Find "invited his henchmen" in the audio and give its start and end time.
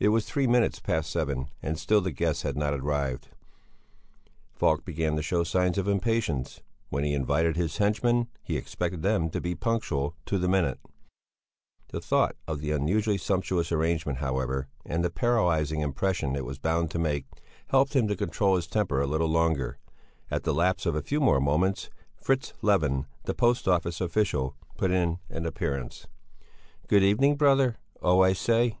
7.14-8.26